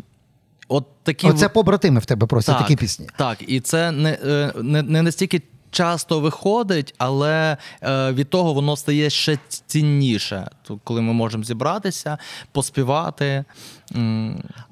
[0.73, 3.07] От такі Оце побратими в тебе просять так, такі пісні.
[3.17, 5.43] Так, і це не, е, не, не настільки.
[5.71, 10.51] Часто виходить, але е, від того воно стає ще цінніше,
[10.85, 12.19] коли ми можемо зібратися,
[12.53, 13.45] поспівати.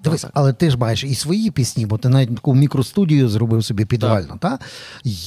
[0.05, 3.85] Дивись, але ти ж маєш і свої пісні, бо ти навіть таку мікростудію зробив собі
[3.85, 4.39] підвально.
[4.41, 4.59] Та?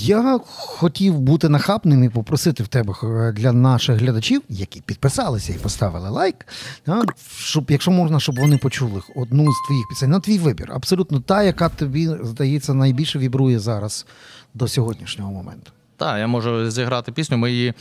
[0.01, 5.57] Я хотів бути нахабним і попросити в тебе е, для наших глядачів, які підписалися і
[5.57, 6.47] поставили лайк,
[6.84, 7.03] та?
[7.38, 10.71] щоб, якщо можна, щоб вони почули одну з твоїх пісень на твій вибір.
[10.73, 14.05] Абсолютно та, яка тобі, здається, найбільше вібрує зараз
[14.54, 15.72] до сьогоднішнього моменту.
[15.98, 17.38] Так, я можу зіграти пісню.
[17.38, 17.74] Ми її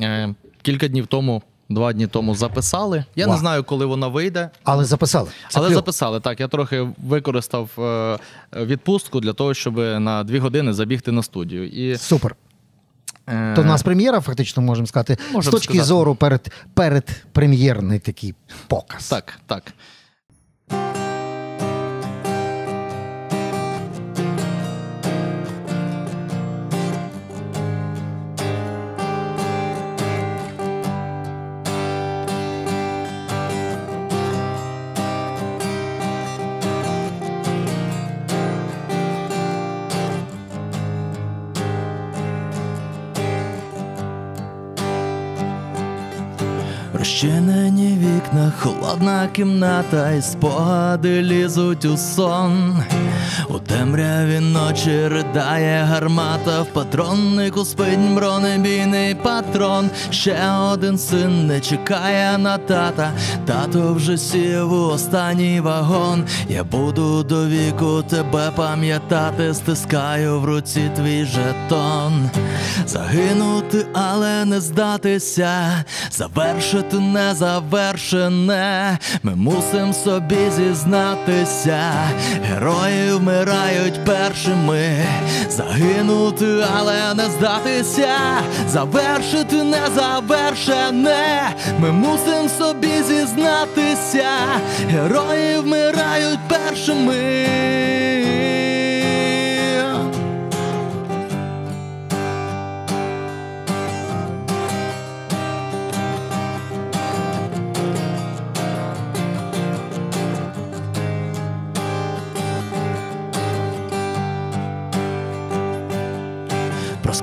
[0.00, 1.42] е, кілька днів тому.
[1.68, 3.04] Два дні тому записали.
[3.16, 3.30] Я Wow.
[3.30, 4.50] не знаю, коли вона вийде.
[4.64, 5.30] Але записали.
[5.48, 5.74] Це Але кльо.
[5.74, 6.20] записали.
[6.20, 8.18] Так, я трохи використав е,
[8.64, 11.68] відпустку для того, щоб на дві години забігти на студію.
[11.68, 11.96] І...
[11.98, 12.36] Супер.
[13.28, 13.52] Е...
[13.56, 15.88] То в нас прем'єра, фактично, можемо сказати, Можем з точки сказати.
[15.88, 18.34] зору перед, перед прем'єрний такий
[18.66, 19.08] показ.
[19.08, 19.62] Так, так.
[47.06, 52.82] Розчинені вікна, холодна кімната, і спогади лізуть у сон.
[53.48, 59.90] У темряві ночі ридає гармата, в патроннику спить бронебійний патрон.
[60.10, 63.10] Ще один син не чекає на тата,
[63.44, 66.24] тато вже сів у останній вагон.
[66.48, 72.30] Я буду до віку тебе пам'ятати, стискаю в руці твій жетон.
[72.86, 78.98] Загинути, але не здатися, завершити незавершене.
[79.22, 81.92] Ми мусим собі зізнатися,
[82.44, 85.06] герої вмирають першими,
[85.50, 88.16] загинути, але не здатися,
[88.68, 91.50] завершити незавершене.
[91.78, 94.28] Ми мусим собі зізнатися,
[94.88, 97.46] герої вмирають першими.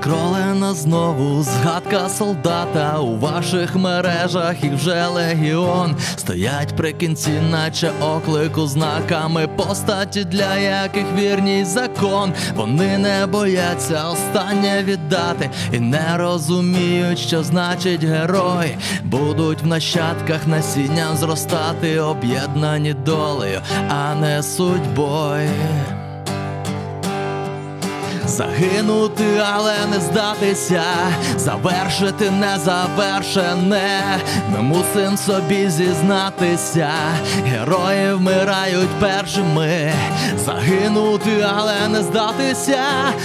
[0.04, 8.66] Проскролена знову згадка солдата у ваших мережах їх вже легіон стоять при кінці, наче оклику
[8.66, 12.32] знаками постаті, для яких вірній закон.
[12.54, 18.76] Вони не бояться останнє віддати і не розуміють, що значить герой.
[19.04, 25.50] Будуть в нащадках насінням зростати, об'єднані долею, а не судьбою.
[28.36, 30.82] Загинути, але не здатися,
[31.36, 34.00] завершити незавершене.
[34.50, 36.90] Ми мусим собі зізнатися,
[37.46, 39.92] герої вмирають першими.
[40.44, 42.82] Загинути, але не здатися,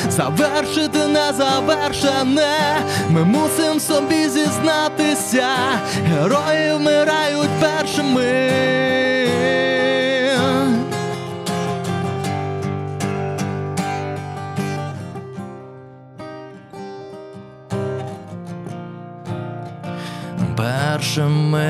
[0.09, 2.57] завершити незавершене.
[3.09, 5.47] Ми мусим собі зізнатися,
[6.05, 8.88] герої вмирають першими.
[20.89, 21.69] Першими.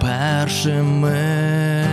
[0.00, 1.86] Першими.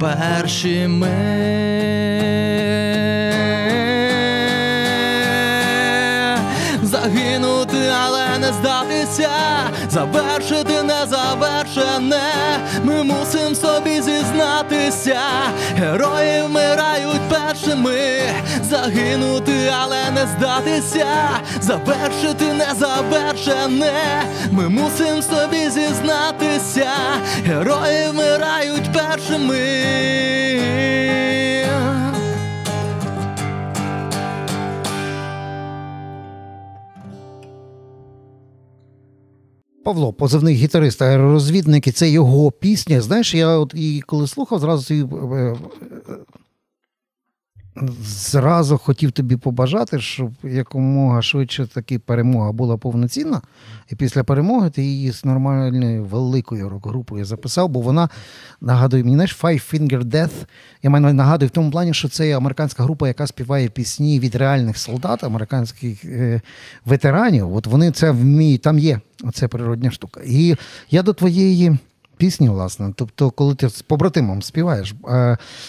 [0.00, 1.08] Першими.
[6.82, 9.30] Загинути, але не здатися,
[9.90, 10.82] завершити
[14.96, 15.20] зізнатися,
[15.76, 18.20] герої вмирають першими,
[18.62, 21.06] загинути, але не здатися,
[21.60, 24.22] завершити незавершене.
[24.50, 26.90] Ми мусим собі зізнатися,
[27.44, 29.56] герої вмирають першими.
[39.86, 43.00] Павло, позивний гітарист, аеророзвідник, це його пісня.
[43.00, 44.96] Знаєш, я от і коли слухав, зразу е,
[45.36, 45.56] е,
[48.02, 53.40] зразу хотів тобі побажати, щоб якомога швидше таки перемога була повноцінна.
[53.90, 58.08] І після перемоги ти її з нормальною великою рок-групою записав, бо вона
[58.60, 60.46] нагадує мені знаєш, Five Finger Death.
[60.82, 64.78] Я мене нагадую в тому плані, що це американська група, яка співає пісні від реальних
[64.78, 66.40] солдат, американських е,
[66.84, 67.54] ветеранів.
[67.54, 70.20] От вони це вміють, там є оце природня штука.
[70.26, 70.56] І
[70.90, 71.76] я до твоєї.
[72.16, 74.94] Пісні, власне, тобто, коли ти з побратимом співаєш,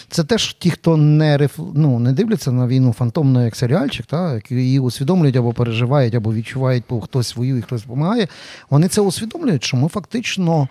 [0.08, 1.58] це теж ті, хто не реф...
[1.74, 6.84] ну, не дивляться на війну фантомно як серіальчик, та, її усвідомлюють або переживають, або відчувають,
[6.88, 8.28] бо хтось воює, хтось допомагає.
[8.70, 10.68] Вони це усвідомлюють, що ми фактично,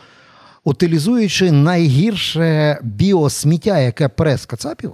[0.63, 4.93] утилізуючи найгірше біосміття, яке прес Кацапів,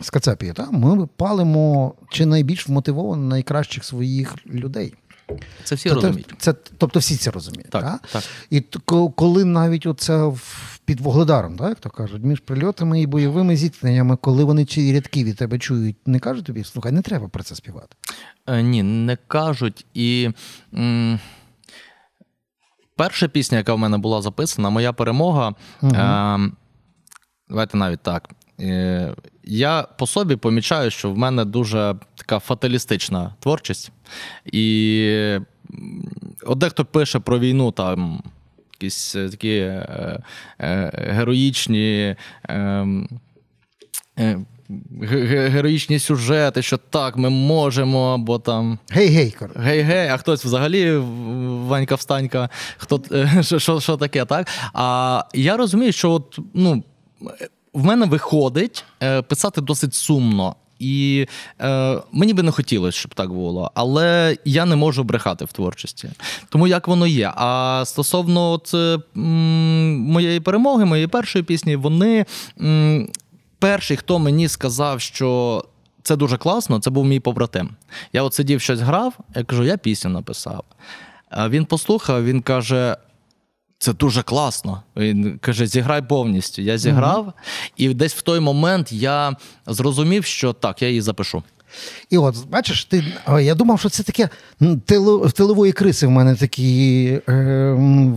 [0.00, 4.94] з Кацапії, та, ми палимо чи найбільш вмотивовано найкращих своїх людей.
[5.64, 6.34] Це всі тобто, розуміють.
[6.38, 7.70] Це, Тобто всі це розуміють.
[7.70, 8.00] Так, так?
[8.12, 8.22] так.
[8.50, 8.60] І
[9.16, 10.32] коли навіть оце
[10.84, 15.24] під Вогледаром, так, як то кажуть, між прильотами і бойовими зіткненнями, коли вони ці рядки
[15.24, 17.96] від тебе чують, не кажуть тобі, слухай, не треба про це співати.
[18.46, 19.86] Е, ні, не кажуть.
[19.94, 20.30] І
[20.74, 21.20] м-
[22.96, 25.54] перша пісня, яка в мене була записана, моя перемога.
[25.82, 25.94] Угу.
[25.94, 26.50] Е-
[27.48, 28.30] Давайте навіть так.
[28.60, 29.14] Е,
[29.44, 33.92] я по собі помічаю, що в мене дуже така фаталістична творчість.
[34.52, 35.38] І
[36.46, 38.22] от дехто пише про війну, там
[38.82, 40.22] якісь е, такі е,
[40.60, 42.16] е, героїчні.
[42.48, 42.86] Е,
[44.18, 44.38] е,
[45.48, 48.78] Героїчні сюжети, що так, ми можемо, бо там.
[48.90, 50.96] Гей-гей, Гей-гей, а хтось взагалі
[51.66, 54.48] Ванька Встанька, хто е, що що, що таке, так?
[54.72, 56.82] А я розумію, що от, ну,
[57.72, 60.56] в мене виходить е, писати досить сумно.
[60.82, 61.26] І
[61.60, 66.08] е, мені би не хотілося, щоб так було, але я не можу брехати в творчості.
[66.48, 67.32] Тому як воно є.
[67.36, 72.24] А стосовно от, м, моєї перемоги, моєї першої пісні, вони
[72.60, 73.08] м,
[73.58, 75.64] перший, хто мені сказав, що.
[76.04, 77.70] Це дуже класно, це був мій побратим.
[78.12, 80.64] Я от сидів щось грав, я кажу, я пісню написав.
[81.48, 82.96] Він послухав, він каже:
[83.82, 84.82] це дуже класно.
[84.96, 86.62] Він каже: зіграй повністю.
[86.62, 87.32] Я зіграв, угу.
[87.76, 91.42] і десь в той момент я зрозумів, що так, я її запишу.
[92.10, 93.04] І от, бачиш, ти
[93.40, 94.28] я думав, що це таке
[94.60, 97.72] в тилової криси в мене такі е,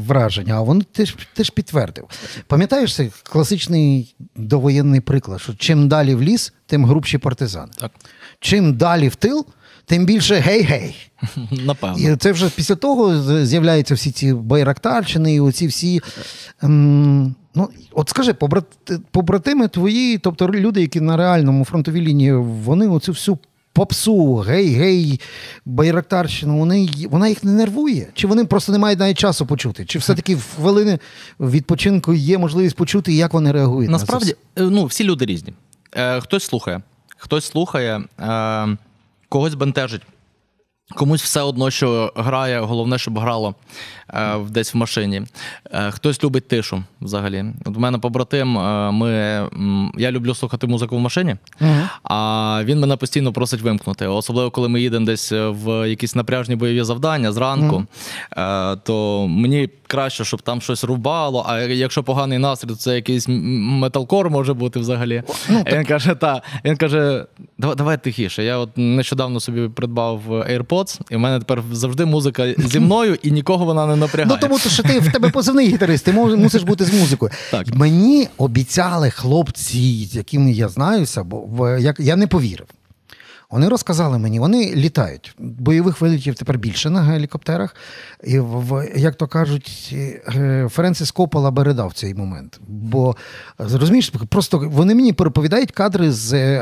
[0.07, 2.05] враження, а воно теж теж підтвердив.
[2.47, 7.71] Пам'ятаєш цей класичний довоєнний приклад, що чим далі в ліс, тим грубші партизани.
[7.77, 7.91] Так.
[8.39, 9.45] Чим далі в тил,
[9.85, 10.95] тим більше гей-гей.
[11.51, 12.09] Напевно.
[12.13, 16.01] І це вже після того з'являються всі ці байрактарчини і оці всі.
[16.63, 18.33] Ем, ну, От скажи,
[19.11, 23.37] побратими твої, тобто люди, які на реальному фронтовій лінії, вони оцю всю.
[23.73, 25.19] Попсу, гей-гей,
[25.65, 28.07] байрактарщину, вони, вона їх не нервує?
[28.13, 29.85] Чи вони просто не мають навіть часу почути?
[29.85, 30.99] Чи все-таки в хвилини
[31.39, 33.91] відпочинку є можливість почути, як вони реагують?
[33.91, 34.69] Насправді, на це?
[34.69, 35.53] ну, всі люди різні.
[35.95, 36.81] Е, Хтось слухає,
[37.17, 38.03] хтось слухає.
[38.19, 38.77] Е,
[39.35, 40.01] когось бентежить.
[40.93, 43.55] Комусь все одно, що грає, головне, щоб грало
[44.13, 45.21] е, десь в машині.
[45.71, 47.45] Е, хтось любить тишу взагалі.
[47.65, 49.09] От у мене побратим, е, ми,
[49.97, 51.89] я люблю слухати музику в машині, uh-huh.
[52.03, 54.07] а він мене постійно просить вимкнути.
[54.07, 57.83] Особливо, коли ми їдемо десь в якісь напряжні бойові завдання зранку,
[58.37, 58.77] uh-huh.
[58.83, 61.45] то мені краще, щоб там щось рубало.
[61.47, 65.23] А якщо поганий настрій, то це якийсь металкор може бути взагалі.
[65.27, 65.77] Uh-huh.
[65.77, 67.25] Він каже, та, він каже,
[67.57, 68.43] давай, давай тихіше.
[68.43, 73.17] Я от нещодавно собі придбав AirPods, AirPods, і в мене тепер завжди музика зі мною,
[73.23, 74.37] і нікого вона не напрягає.
[74.41, 77.31] Ну тому що ти в тебе позивний гітарист, ти мусиш бути з музикою.
[77.51, 77.75] Так.
[77.75, 82.67] Мені обіцяли хлопці, з якими я знаюся, бо як я не повірив.
[83.51, 85.35] Вони розказали мені, вони літають.
[85.39, 87.75] Бойових вилітів тепер більше на гелікоптерах.
[88.23, 89.95] І в, як то кажуть,
[90.35, 92.59] е, Френсіс Коппола бередав цей момент.
[92.67, 93.15] Бо
[93.57, 96.59] розумієш, просто вони мені переповідають кадри з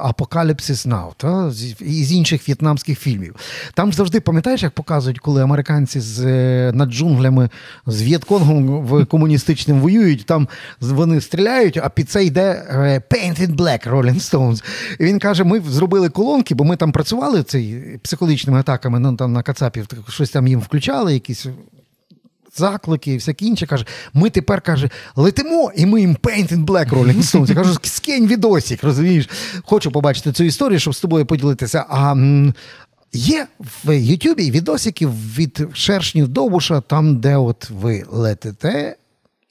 [0.00, 3.34] Апокаліпсис Now, та, з інших в'єтнамських фільмів.
[3.74, 7.50] Там завжди пам'ятаєш, як показують, коли американці з е, над джунглями
[7.86, 10.48] з В'єтконгом в комуністичним воюють, там
[10.80, 14.64] вони стріляють, а під це йде е, Painted Black Rolling Stones.
[15.00, 19.32] І він каже: ми зробили колонки, бо ми там працювали цей психологічними атаками ну, там
[19.32, 21.46] на Кацапів, щось там їм включали, якісь.
[22.58, 26.90] Заклики і всяке інше, каже, ми тепер каже, летимо, і ми їм Paint in Black
[26.90, 27.48] Rolling Stones.
[27.48, 29.28] Я кажу, скинь відосик, розумієш?
[29.64, 31.84] Хочу побачити цю історію, щоб з тобою поділитися.
[31.88, 32.14] А
[33.12, 33.46] є
[33.84, 38.96] в Ютубі відосики від шершнів Довбуша, там, де от ви летите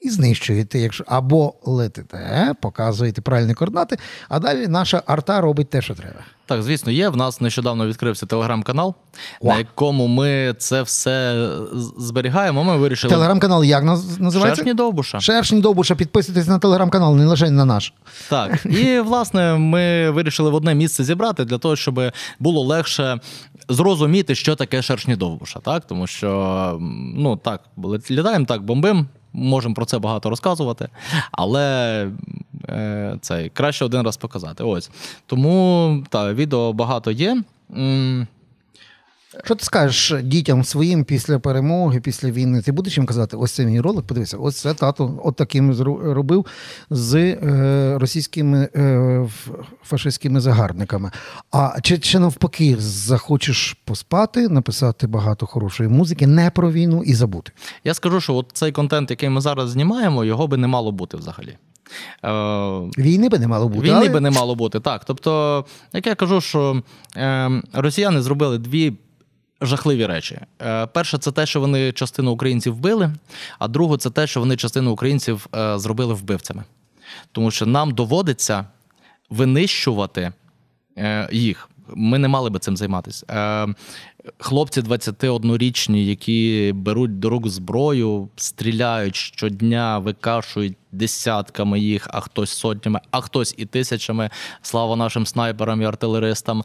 [0.00, 5.94] і знищуєте, якщо або летите, показуєте правильні координати, а далі наша арта робить те, що
[5.94, 6.20] треба.
[6.46, 7.08] Так, звісно, є.
[7.08, 8.94] В нас нещодавно відкрився телеграм-канал,
[9.40, 9.46] О.
[9.46, 11.48] на якому ми це все
[11.98, 12.64] зберігаємо.
[12.64, 13.14] Ми вирішили.
[13.14, 14.40] Телеграм-канал як називається?
[14.40, 15.20] Шершні Довбуша.
[15.20, 15.94] Шершні Довбуша.
[15.94, 17.92] Підписуйтесь на телеграм-канал, не лише на наш.
[18.28, 18.66] Так.
[18.66, 22.00] І, власне, ми вирішили в одне місце зібрати для того, щоб
[22.38, 23.20] було легше
[23.68, 25.60] зрозуміти, що таке шершні Довбуша.
[25.60, 25.84] Так?
[25.86, 26.78] Тому що,
[27.16, 27.60] ну так,
[28.10, 29.06] літаємо так, бомбим
[29.36, 30.88] можемо про це багато розказувати,
[31.32, 32.08] але
[32.68, 34.64] е, це краще один раз показати.
[34.64, 34.90] Ось.
[35.26, 37.42] Тому та відео багато є.
[39.44, 42.62] Що ти скажеш дітям своїм після перемоги, після війни?
[42.62, 46.46] Ти будеш їм казати, ось це мій ролик, подивися, ось це тато от таким робив
[46.90, 49.28] з е, російськими е,
[49.84, 51.10] фашистськими загарбниками.
[51.50, 57.52] А чи чи навпаки захочеш поспати, написати багато хорошої музики, не про війну і забути?
[57.84, 61.16] Я скажу, що от цей контент, який ми зараз знімаємо, його би не мало бути
[61.16, 61.58] взагалі.
[62.24, 62.30] Е,
[62.98, 63.80] Війни би не мало бути.
[63.80, 64.08] Війни але...
[64.08, 65.04] би не мало бути, так.
[65.04, 66.82] Тобто, як я кажу, що
[67.16, 68.92] е, росіяни зробили дві
[69.60, 70.38] жахливі речі.
[70.62, 73.10] Е, перше, це те, що вони частину українців вбили,
[73.58, 76.64] а друге, це те, що вони частину українців е, зробили вбивцями.
[77.32, 78.66] Тому що нам доводиться
[79.30, 80.32] винищувати
[80.98, 81.68] е, їх.
[81.94, 83.26] Ми не мали би цим займатися.
[84.38, 93.00] Хлопці 21-річні, які беруть до рук зброю, стріляють щодня, викашують десятками їх, а хтось сотнями,
[93.10, 94.30] а хтось і тисячами.
[94.62, 96.64] Слава нашим снайперам і артилеристам.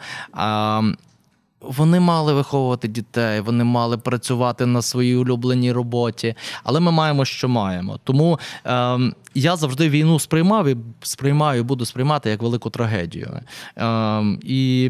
[1.62, 7.50] Вони мали виховувати дітей, вони мали працювати на своїй улюбленій роботі, але ми маємо, що
[7.50, 8.00] маємо.
[8.04, 9.00] Тому е,
[9.34, 13.40] я завжди війну сприймав і сприймаю, і буду сприймати як велику трагедію.
[13.78, 14.90] Е, І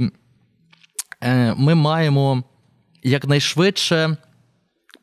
[1.23, 2.43] е, ми маємо
[3.03, 4.17] якнайшвидше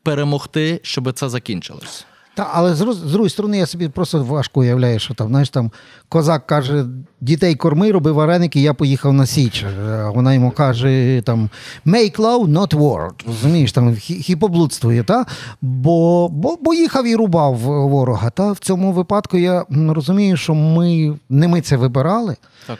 [0.03, 2.05] перемогти, щоб це закінчилось.
[2.39, 5.71] Та, але з, з другої сторони, я собі просто важко уявляю, що там, знаєш, там
[6.09, 6.85] козак каже:
[7.21, 9.63] дітей корми, роби вареники, я поїхав на Січ.
[9.63, 11.49] А Вона йому каже: там
[11.85, 13.09] make love, not war.
[13.27, 15.25] Розумієш, там хіпоблудствує, та?
[15.61, 18.29] Бо, бо, бо їхав і рубав ворога.
[18.29, 22.35] Та в цьому випадку я розумію, що ми не ми це вибирали.
[22.67, 22.77] Так.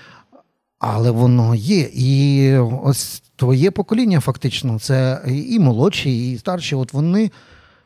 [0.79, 1.89] Але воно є.
[1.93, 2.53] І
[2.83, 6.75] ось твоє покоління, фактично, це і молодші, і старші.
[6.75, 7.31] От вони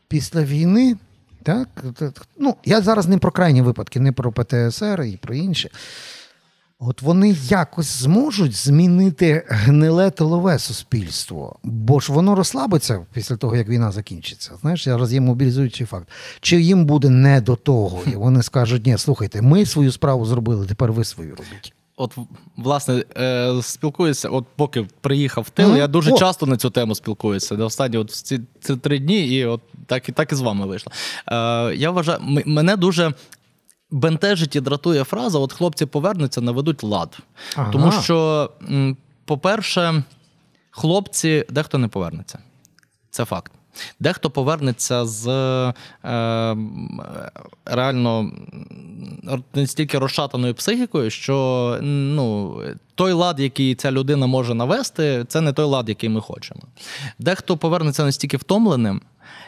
[0.07, 0.95] після війни.
[1.43, 1.67] Так?
[2.37, 5.69] Ну, Я зараз не про крайні випадки, не про ПТСР і про інші.
[6.79, 13.69] От вони якось зможуть змінити гниле тилове суспільство, бо ж воно розслабиться після того, як
[13.69, 14.51] війна закінчиться.
[14.61, 16.07] Знаєш, зараз є мобілізуючий факт.
[16.41, 20.65] Чи їм буде не до того, і вони скажуть, ні, слухайте, ми свою справу зробили,
[20.65, 21.73] тепер ви свою робіть.
[21.97, 22.17] От,
[22.57, 25.77] власне, е, спілкуюся, от поки приїхав в тил, mm-hmm.
[25.77, 26.17] я дуже О.
[26.17, 27.55] часто на цю тему спілкуюся.
[27.55, 30.65] До останні от ці, ці три дні, і от так і так і з вами
[30.65, 30.91] вийшло.
[31.27, 33.13] Е, Я вважаю, мене дуже.
[33.91, 37.17] Бентежить і дратує фраза: от хлопці повернуться, наведуть лад.
[37.55, 37.71] Ага.
[37.71, 38.49] Тому що,
[39.25, 40.03] по-перше,
[40.71, 42.39] хлопці дехто не повернеться.
[43.09, 43.51] Це факт.
[43.99, 46.55] Дехто повернеться з е,
[47.65, 48.31] реально
[49.53, 52.59] настільки розшатаною психікою, що ну,
[52.95, 56.61] той лад, який ця людина може навести, це не той лад, який ми хочемо.
[57.19, 59.01] Дехто повернеться настільки втомленим,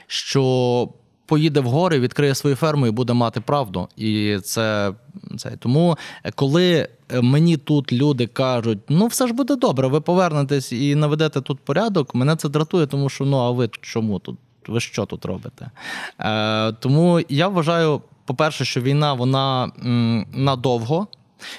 [0.07, 0.89] що.
[1.25, 3.87] Поїде в гори, відкриє свою ферму і буде мати правду.
[3.95, 4.93] І це
[5.37, 5.51] це.
[5.59, 5.97] Тому,
[6.35, 6.87] коли
[7.21, 12.15] мені тут люди кажуть, ну все ж буде добре, ви повернетесь і наведете тут порядок,
[12.15, 14.37] мене це дратує, тому що ну а ви чому тут?
[14.67, 15.71] Ви що тут робите?
[16.19, 21.07] Е, Тому я вважаю, по-перше, що війна вона м, надовго.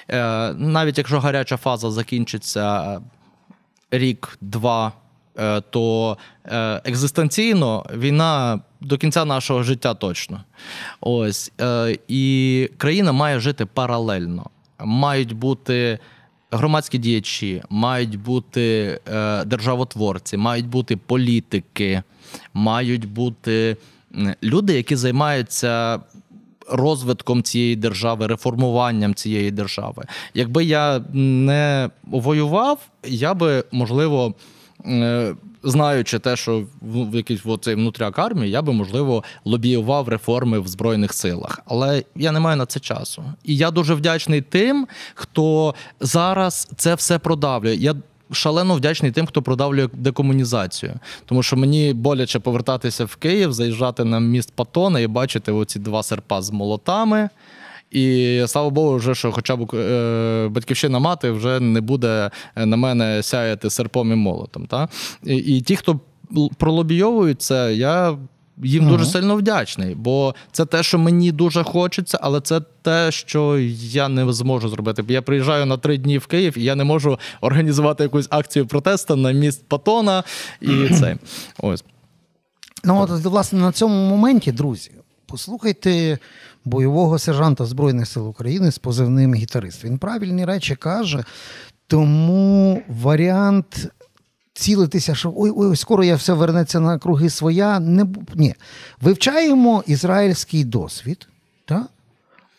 [0.09, 3.01] Е, Навіть якщо гаряча фаза закінчиться
[3.91, 4.93] рік-два.
[5.39, 10.45] Е, то е, екзистенційно війна до кінця нашого життя точно.
[11.01, 14.47] Ось е, і країна має жити паралельно.
[14.85, 15.99] Мають бути
[16.51, 19.01] громадські діячі, мають бути
[19.47, 22.03] державотворці, мають бути політики,
[22.55, 23.77] мають бути
[24.43, 26.01] люди, які займаються.
[26.69, 30.05] Розвитком цієї держави, реформуванням цієї держави.
[30.35, 34.56] Якби я не воював, я би можливо Е,
[35.63, 41.13] знаючи те, що в якийсь цей внутряк армії, я би можливо лобіював реформи в збройних
[41.13, 43.25] силах, але я не маю на це часу.
[43.45, 47.75] І я дуже вдячний тим, хто зараз це все продавлює.
[47.75, 47.95] Я
[48.33, 50.95] Шалено вдячний тим, хто продавлює декомунізацію,
[51.27, 56.03] тому що мені боляче повертатися в Київ, заїжджати на міст Патона і бачити оці два
[56.03, 57.29] серпа з молотами.
[57.91, 63.23] І слава Богу, вже що хоча б е, батьківщина мати вже не буде на мене
[63.23, 64.67] сяяти серпом і молотом.
[64.67, 64.89] Та?
[65.25, 66.01] І, і ті, хто
[66.59, 68.19] пролобійовують це, я.
[68.63, 68.89] Їм uh-huh.
[68.89, 74.09] дуже сильно вдячний, бо це те, що мені дуже хочеться, але це те, що я
[74.09, 75.05] не зможу зробити.
[75.09, 79.17] Я приїжджаю на три дні в Київ, і я не можу організувати якусь акцію протесту
[79.17, 80.25] на міст Патона
[80.61, 81.17] і це.
[81.59, 81.85] Ось.
[82.85, 84.91] Ну, от, власне, на цьому моменті, друзі,
[85.27, 86.19] послухайте
[86.65, 89.85] бойового сержанта Збройних сил України з позивним гітарист.
[89.85, 91.25] Він правильні речі каже,
[91.87, 93.89] тому варіант.
[94.55, 97.81] Цілитися, що ой, ой, скоро я все вернеться на круги своя.
[97.81, 98.55] Не, Ні.
[99.01, 101.29] Вивчаємо ізраїльський досвід,
[101.65, 101.87] так?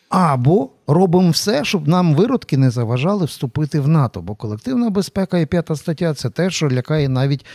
[0.08, 4.20] або робимо все, щоб нам виродки не заважали вступити в НАТО.
[4.20, 7.46] Бо колективна безпека і п'ята стаття це те, що лякає навіть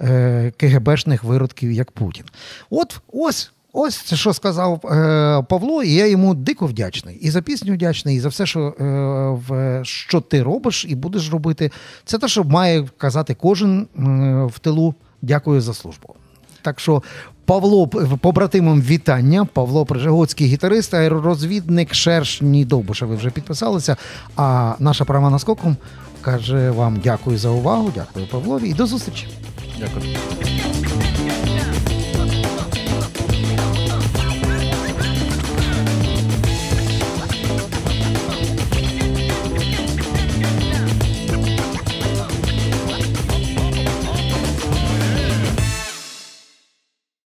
[0.00, 2.24] е, КГБшних виродків, як Путін.
[2.70, 7.16] От ось Ось що сказав е, Павло, і я йому дико вдячний.
[7.16, 8.84] І за пісню вдячний, і за все, що е,
[9.48, 11.70] в, що ти робиш і будеш робити.
[12.04, 14.02] Це те, що має казати кожен е,
[14.44, 14.94] в тилу.
[15.22, 16.14] Дякую за службу.
[16.62, 17.02] Так що
[17.44, 19.44] Павло побратимом вітання.
[19.44, 23.06] Павло Прижигоцький гітарист, аеророзвідник Шершні Довбуша.
[23.06, 23.96] Ви вже підписалися.
[24.36, 25.76] А наша права наскоком
[26.20, 27.92] каже вам дякую за увагу.
[27.94, 29.28] Дякую, Павлові, і до зустрічі.
[29.78, 30.16] Дякую.